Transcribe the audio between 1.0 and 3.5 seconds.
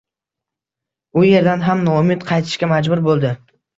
U erdan ham noumid qaytishga majbur bo`ldi